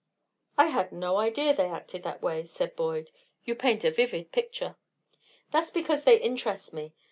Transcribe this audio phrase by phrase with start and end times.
[0.57, 3.11] "I had no idea they acted that way," said Boyd.
[3.45, 4.75] "You paint a vivid picture."
[5.51, 6.95] "That's because they interest me.